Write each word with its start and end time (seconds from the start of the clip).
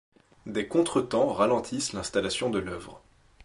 Des 0.47 0.67
contretemps 0.67 1.31
ralentissent 1.31 1.93
l’installation 1.93 2.49
de 2.49 2.57
l’œuvre. 2.57 3.03